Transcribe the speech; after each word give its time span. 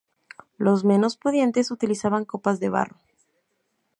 Los 0.57 0.83
menos 0.83 1.15
pudientes 1.15 1.69
utilizaban 1.69 2.25
copas 2.25 2.59
de 2.59 2.69
barro. 2.69 2.95